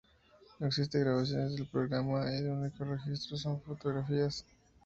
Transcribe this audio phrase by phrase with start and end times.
[0.57, 4.43] No existen grabaciones del programa y el único registro son fotografías.